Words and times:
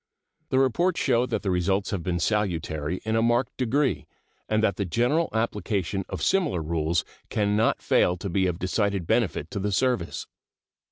The 0.49 0.57
reports 0.57 0.99
show 0.99 1.27
that 1.27 1.43
the 1.43 1.51
results 1.51 1.91
have 1.91 2.01
been 2.01 2.19
salutary 2.19 3.01
in 3.05 3.15
a 3.15 3.21
marked 3.21 3.55
degree, 3.55 4.07
and 4.49 4.63
that 4.63 4.77
the 4.77 4.83
general 4.83 5.29
application 5.31 6.05
of 6.09 6.23
similar 6.23 6.63
rules 6.63 7.05
can 7.29 7.55
not 7.55 7.83
fail 7.83 8.17
to 8.17 8.27
be 8.27 8.47
of 8.47 8.57
decided 8.57 9.05
benefit 9.05 9.51
to 9.51 9.59
the 9.59 9.71
service. 9.71 10.25